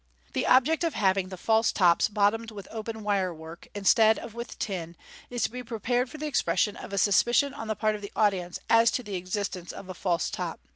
[0.33, 4.95] The object of having the false tops bottomed with open wirework, instead of with tin,
[5.29, 8.11] is to be prepared for the expression of a suspicion on the part of the
[8.15, 10.59] audience as to the existence of a false top.